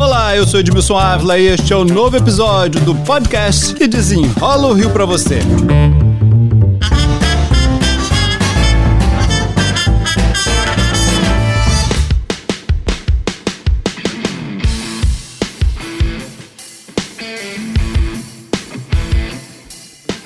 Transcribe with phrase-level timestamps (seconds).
[0.00, 4.68] Olá, eu sou Edmilson Ávila e este é o novo episódio do podcast que desenrola
[4.68, 5.40] o Rio para você.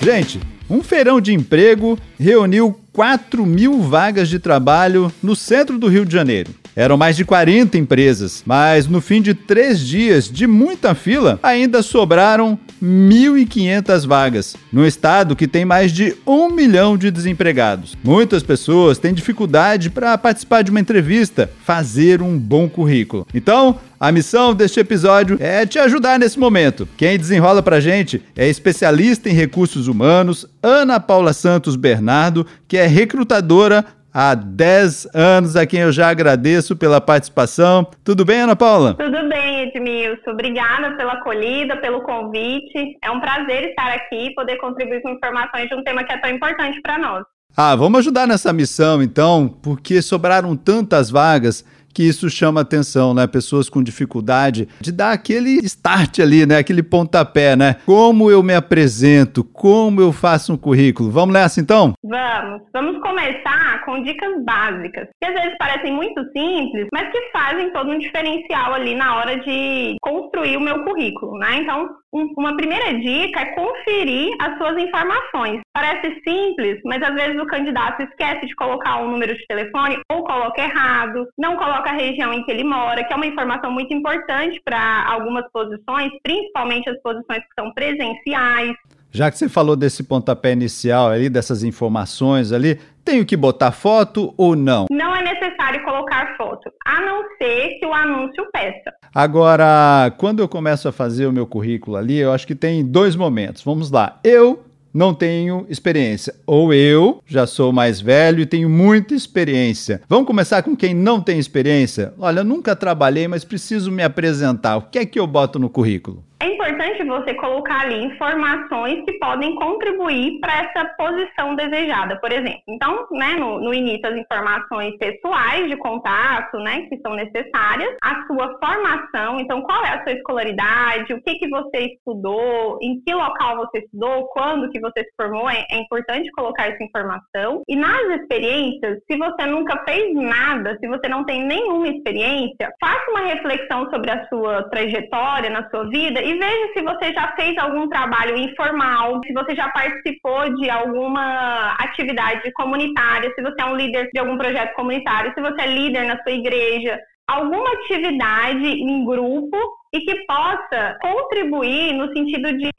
[0.00, 0.40] Gente,
[0.70, 6.12] um feirão de emprego reuniu 4 mil vagas de trabalho no centro do Rio de
[6.12, 6.54] Janeiro.
[6.76, 11.80] Eram mais de 40 empresas, mas no fim de três dias de muita fila, ainda
[11.80, 17.96] sobraram 1.500 vagas, num estado que tem mais de um milhão de desempregados.
[18.04, 23.26] Muitas pessoas têm dificuldade para participar de uma entrevista, fazer um bom currículo.
[23.32, 26.86] Então, a missão deste episódio é te ajudar nesse momento.
[26.98, 32.86] Quem desenrola pra gente é especialista em recursos humanos, Ana Paula Santos Bernardo, que é
[32.86, 33.82] recrutadora
[34.16, 37.86] há 10 anos, a quem eu já agradeço pela participação.
[38.02, 38.94] Tudo bem, Ana Paula?
[38.94, 40.30] Tudo bem, Edmilson.
[40.30, 42.96] Obrigada pela acolhida, pelo convite.
[43.04, 46.18] É um prazer estar aqui e poder contribuir com informações de um tema que é
[46.18, 47.24] tão importante para nós.
[47.54, 51.62] Ah, vamos ajudar nessa missão então, porque sobraram tantas vagas
[51.96, 53.26] que isso chama atenção, né?
[53.26, 56.58] Pessoas com dificuldade de dar aquele start ali, né?
[56.58, 57.76] Aquele pontapé, né?
[57.86, 61.10] Como eu me apresento, como eu faço um currículo.
[61.10, 61.94] Vamos nessa então?
[62.04, 62.60] Vamos.
[62.70, 67.90] Vamos começar com dicas básicas, que às vezes parecem muito simples, mas que fazem todo
[67.90, 71.60] um diferencial ali na hora de construir o meu currículo, né?
[71.62, 71.88] Então,
[72.36, 75.60] uma primeira dica é conferir as suas informações.
[75.74, 80.24] Parece simples, mas às vezes o candidato esquece de colocar um número de telefone ou
[80.24, 83.92] coloca errado, não coloca a região em que ele mora, que é uma informação muito
[83.92, 88.74] importante para algumas posições, principalmente as posições que são presenciais.
[89.10, 94.34] Já que você falou desse pontapé inicial ali, dessas informações ali, tenho que botar foto
[94.36, 94.86] ou não?
[94.90, 98.92] Não é necessário colocar foto, a não ser que o anúncio peça.
[99.14, 103.14] Agora, quando eu começo a fazer o meu currículo ali, eu acho que tem dois
[103.14, 103.62] momentos.
[103.62, 104.18] Vamos lá.
[104.24, 106.34] Eu não tenho experiência.
[106.46, 110.02] Ou eu já sou mais velho e tenho muita experiência.
[110.08, 112.12] Vamos começar com quem não tem experiência?
[112.18, 114.76] Olha, nunca trabalhei, mas preciso me apresentar.
[114.78, 116.24] O que é que eu boto no currículo?
[116.38, 122.60] É importante você colocar ali informações que podem contribuir para essa posição desejada, por exemplo.
[122.68, 128.26] Então, né, no, no, início, as informações pessoais de contato, né, que são necessárias, a
[128.26, 133.14] sua formação, então, qual é a sua escolaridade, o que, que você estudou, em que
[133.14, 137.62] local você estudou, quando que você se formou, é, é importante colocar essa informação.
[137.66, 143.10] E nas experiências, se você nunca fez nada, se você não tem nenhuma experiência, faça
[143.10, 147.56] uma reflexão sobre a sua trajetória na sua vida e veja se você já fez
[147.58, 153.76] algum trabalho informal, se você já participou de alguma atividade comunitária, se você é um
[153.76, 156.98] líder de algum projeto comunitário, se você é líder na sua igreja,
[157.28, 159.56] alguma atividade em grupo
[159.92, 162.70] e que possa contribuir no sentido de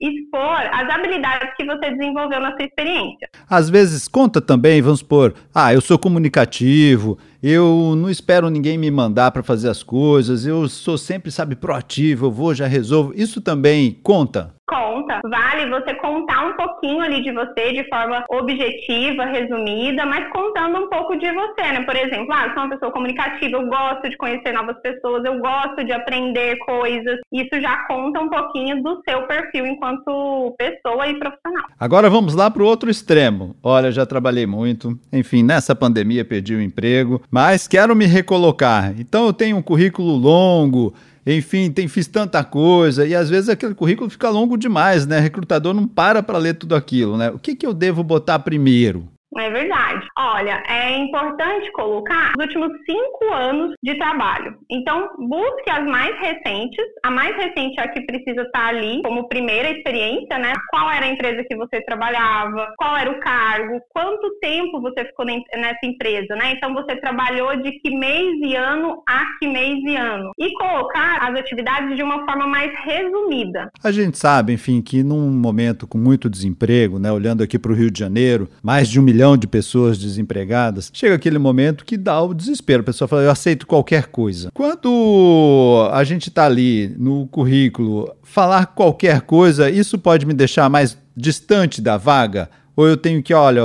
[0.00, 3.28] expor as habilidades que você desenvolveu na sua experiência.
[3.48, 8.90] Às vezes conta também, vamos supor, ah, eu sou comunicativo, eu não espero ninguém me
[8.90, 13.12] mandar para fazer as coisas, eu sou sempre, sabe, proativo, eu vou, já resolvo.
[13.14, 14.57] Isso também conta?
[14.68, 15.20] Conta.
[15.24, 20.88] Vale você contar um pouquinho ali de você de forma objetiva, resumida, mas contando um
[20.90, 21.84] pouco de você, né?
[21.84, 25.38] Por exemplo, ah, eu sou uma pessoa comunicativa, eu gosto de conhecer novas pessoas, eu
[25.38, 27.18] gosto de aprender coisas.
[27.32, 31.64] Isso já conta um pouquinho do seu perfil enquanto pessoa e profissional.
[31.80, 33.56] Agora vamos lá para o outro extremo.
[33.62, 38.92] Olha, já trabalhei muito, enfim, nessa pandemia perdi o emprego, mas quero me recolocar.
[38.98, 40.92] Então eu tenho um currículo longo,
[41.36, 45.18] enfim, tem, fiz tanta coisa, e às vezes aquele currículo fica longo demais, né?
[45.18, 47.30] O recrutador não para para ler tudo aquilo, né?
[47.30, 49.06] O que, que eu devo botar primeiro?
[49.38, 50.06] É verdade.
[50.18, 54.56] Olha, é importante colocar os últimos cinco anos de trabalho.
[54.70, 56.84] Então, busque as mais recentes.
[57.04, 60.52] A mais recente é a que precisa estar ali como primeira experiência, né?
[60.70, 62.72] Qual era a empresa que você trabalhava?
[62.76, 63.80] Qual era o cargo?
[63.90, 66.52] Quanto tempo você ficou nessa empresa, né?
[66.52, 70.32] Então, você trabalhou de que mês e ano a que mês e ano.
[70.38, 73.70] E colocar as atividades de uma forma mais resumida.
[73.82, 77.12] A gente sabe, enfim, que num momento com muito desemprego, né?
[77.12, 80.90] Olhando aqui para o Rio de Janeiro, mais de um milhão milhão de pessoas desempregadas,
[80.92, 82.80] chega aquele momento que dá o desespero.
[82.80, 84.50] A pessoa fala, eu aceito qualquer coisa.
[84.54, 90.96] Quando a gente está ali no currículo, falar qualquer coisa, isso pode me deixar mais
[91.16, 92.48] distante da vaga?
[92.78, 93.62] Ou eu tenho que, olha,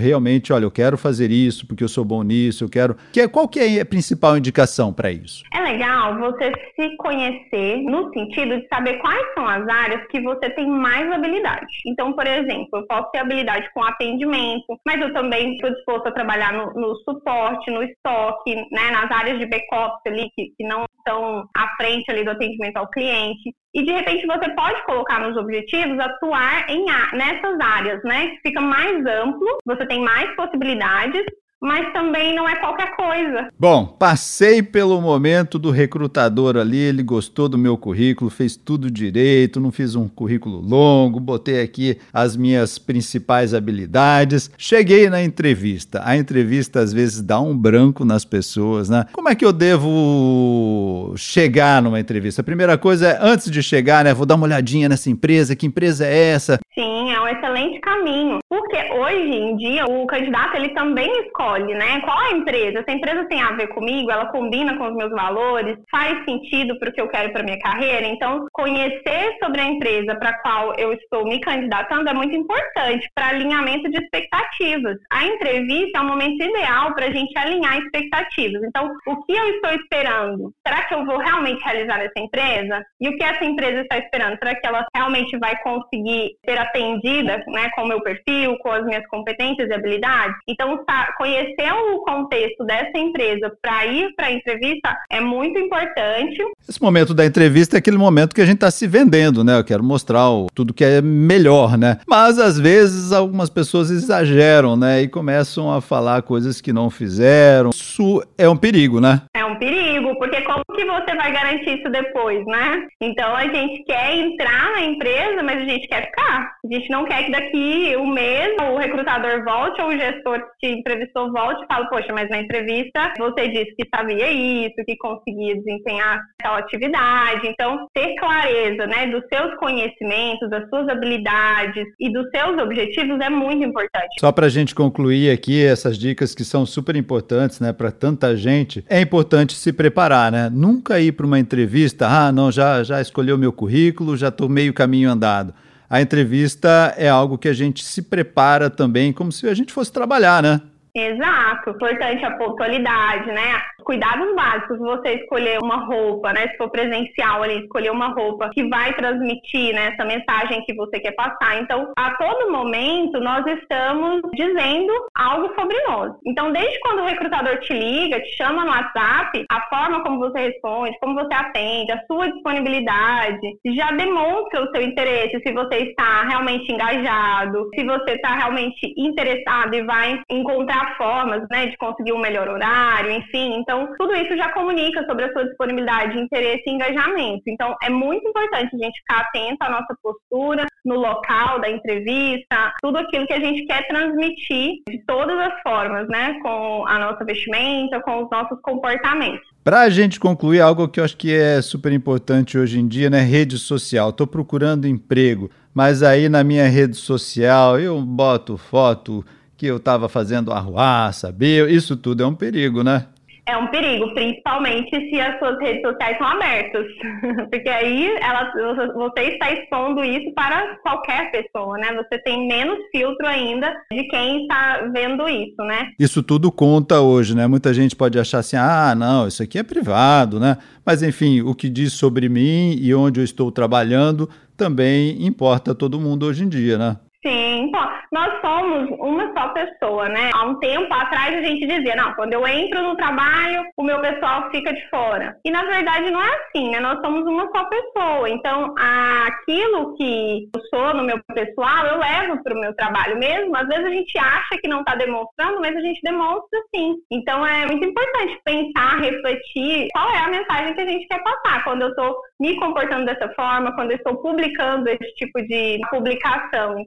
[0.00, 2.96] realmente, olha, eu quero fazer isso porque eu sou bom nisso, eu quero.
[3.12, 5.44] Que, é, qual que é a principal indicação para isso?
[5.54, 10.50] É legal você se conhecer no sentido de saber quais são as áreas que você
[10.50, 11.68] tem mais habilidade.
[11.86, 16.12] Então, por exemplo, eu posso ter habilidade com atendimento, mas eu também estou disposto a
[16.12, 20.84] trabalhar no, no suporte, no estoque, né, nas áreas de back-office ali que, que não
[20.98, 23.54] estão à frente ali do atendimento ao cliente.
[23.74, 28.36] E de repente você pode colocar nos objetivos atuar em nessas áreas, né?
[28.42, 31.24] Fica mais amplo, você tem mais possibilidades
[31.60, 33.48] mas também não é qualquer coisa.
[33.58, 39.60] Bom, passei pelo momento do recrutador ali, ele gostou do meu currículo, fez tudo direito,
[39.60, 44.50] não fiz um currículo longo, botei aqui as minhas principais habilidades.
[44.56, 46.00] Cheguei na entrevista.
[46.04, 49.06] A entrevista às vezes dá um branco nas pessoas, né?
[49.12, 52.40] Como é que eu devo chegar numa entrevista?
[52.40, 55.66] A primeira coisa é, antes de chegar, né, vou dar uma olhadinha nessa empresa, que
[55.66, 56.58] empresa é essa?
[56.74, 61.74] Sim, é um excelente caminho, porque hoje em dia o candidato ele também escolhe escolhe,
[61.74, 62.00] né?
[62.00, 62.82] Qual a empresa?
[62.82, 66.78] Se a empresa tem a ver comigo, ela combina com os meus valores, faz sentido
[66.78, 68.06] para o que eu quero para minha carreira.
[68.06, 73.28] Então, conhecer sobre a empresa para qual eu estou me candidatando é muito importante para
[73.28, 74.96] alinhamento de expectativas.
[75.10, 78.62] A entrevista é o momento ideal para a gente alinhar expectativas.
[78.64, 80.52] Então, o que eu estou esperando?
[80.66, 82.84] Será que eu vou realmente realizar essa empresa?
[83.00, 84.38] E o que essa empresa está esperando?
[84.38, 88.84] Será que ela realmente vai conseguir ser atendida, né, com o meu perfil, com as
[88.84, 90.36] minhas competências e habilidades?
[90.48, 90.84] Então,
[91.16, 96.38] conhecer conhecer o contexto dessa empresa para ir para a entrevista é muito importante.
[96.68, 99.58] Esse momento da entrevista é aquele momento que a gente está se vendendo, né?
[99.58, 101.98] Eu quero mostrar o, tudo que é melhor, né?
[102.06, 105.02] Mas às vezes algumas pessoas exageram, né?
[105.02, 107.70] E começam a falar coisas que não fizeram.
[107.70, 109.22] Isso é um perigo, né?
[109.34, 112.86] É um perigo, porque como que você vai garantir isso depois, né?
[113.00, 116.52] Então a gente quer entrar na empresa, mas a gente quer ficar.
[116.64, 120.68] A gente não quer que daqui um mês o recrutador volte ou o gestor que
[120.68, 124.96] te entrevistou volte e falo, poxa, mas na entrevista você disse que sabia isso, que
[124.96, 127.46] conseguia desempenhar tal atividade.
[127.46, 133.30] Então, ter clareza, né, dos seus conhecimentos, das suas habilidades e dos seus objetivos é
[133.30, 134.20] muito importante.
[134.20, 138.36] Só para a gente concluir aqui essas dicas que são super importantes, né, para tanta
[138.36, 140.50] gente, é importante se preparar, né?
[140.50, 144.72] Nunca ir para uma entrevista, ah, não, já já escolheu meu currículo, já estou meio
[144.72, 145.54] caminho andado.
[145.90, 149.90] A entrevista é algo que a gente se prepara também, como se a gente fosse
[149.92, 150.60] trabalhar, né?
[150.94, 153.62] Exato, importante a pontualidade, né?
[153.88, 156.48] Cuidados básicos, você escolher uma roupa, né?
[156.48, 161.00] Se for presencial ali, escolher uma roupa que vai transmitir né, essa mensagem que você
[161.00, 161.62] quer passar.
[161.62, 166.12] Então, a todo momento, nós estamos dizendo algo sobre nós.
[166.26, 170.38] Então, desde quando o recrutador te liga, te chama no WhatsApp, a forma como você
[170.38, 173.40] responde, como você atende, a sua disponibilidade,
[173.74, 179.74] já demonstra o seu interesse, se você está realmente engajado, se você está realmente interessado
[179.74, 183.54] e vai encontrar formas né, de conseguir um melhor horário, enfim.
[183.56, 187.42] Então, tudo isso já comunica sobre a sua disponibilidade, interesse e engajamento.
[187.46, 192.72] Então, é muito importante a gente ficar atento à nossa postura no local da entrevista,
[192.80, 197.24] tudo aquilo que a gente quer transmitir de todas as formas, né, com a nossa
[197.24, 199.46] vestimenta, com os nossos comportamentos.
[199.62, 203.10] Para a gente concluir, algo que eu acho que é super importante hoje em dia,
[203.10, 203.20] né?
[203.20, 204.08] Rede social.
[204.08, 209.22] Estou procurando emprego, mas aí na minha rede social eu boto foto
[209.58, 211.68] que eu estava fazendo arruaça, sabia?
[211.68, 213.06] Isso tudo é um perigo, né?
[213.48, 216.84] É um perigo, principalmente se as suas redes sociais são abertas.
[217.50, 218.52] Porque aí ela,
[218.94, 221.94] você está expondo isso para qualquer pessoa, né?
[221.94, 225.92] Você tem menos filtro ainda de quem está vendo isso, né?
[225.98, 227.46] Isso tudo conta hoje, né?
[227.46, 230.58] Muita gente pode achar assim, ah, não, isso aqui é privado, né?
[230.84, 234.28] Mas enfim, o que diz sobre mim e onde eu estou trabalhando
[234.58, 236.96] também importa a todo mundo hoje em dia, né?
[237.28, 237.78] Sim, pô,
[238.10, 240.30] nós somos uma só pessoa, né?
[240.34, 244.00] Há um tempo atrás a gente dizia, não, quando eu entro no trabalho, o meu
[244.00, 245.36] pessoal fica de fora.
[245.44, 246.80] E na verdade não é assim, né?
[246.80, 248.30] Nós somos uma só pessoa.
[248.30, 253.54] Então, aquilo que eu sou no meu pessoal, eu levo para o meu trabalho mesmo.
[253.54, 256.94] Às vezes a gente acha que não está demonstrando, mas a gente demonstra sim.
[257.12, 261.62] Então é muito importante pensar, refletir qual é a mensagem que a gente quer passar.
[261.64, 266.78] Quando eu estou me comportando dessa forma, quando eu estou publicando esse tipo de publicação.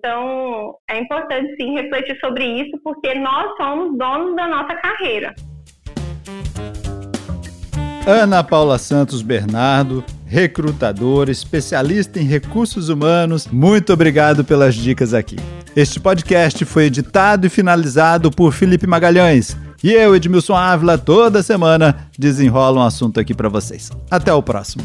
[0.90, 5.34] É importante sim refletir sobre isso, porque nós somos donos da nossa carreira.
[8.06, 15.36] Ana Paula Santos Bernardo, recrutadora, especialista em recursos humanos, muito obrigado pelas dicas aqui.
[15.76, 19.56] Este podcast foi editado e finalizado por Felipe Magalhães.
[19.84, 23.90] E eu, Edmilson Ávila, toda semana desenrola um assunto aqui para vocês.
[24.10, 24.84] Até o próximo.